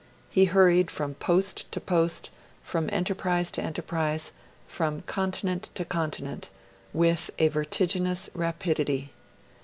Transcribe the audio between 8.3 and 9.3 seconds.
rapidity.